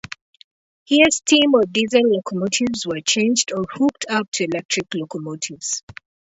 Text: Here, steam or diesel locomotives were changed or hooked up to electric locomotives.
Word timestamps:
Here, 0.85 1.05
steam 1.11 1.53
or 1.53 1.61
diesel 1.61 2.01
locomotives 2.03 2.87
were 2.87 3.01
changed 3.01 3.51
or 3.55 3.65
hooked 3.71 4.07
up 4.09 4.31
to 4.31 4.45
electric 4.45 4.91
locomotives. 4.95 5.83